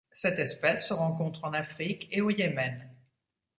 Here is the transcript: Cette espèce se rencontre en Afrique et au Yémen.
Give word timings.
Cette 0.13 0.39
espèce 0.39 0.87
se 0.87 0.95
rencontre 0.95 1.43
en 1.45 1.53
Afrique 1.53 2.07
et 2.09 2.21
au 2.21 2.31
Yémen. 2.31 2.89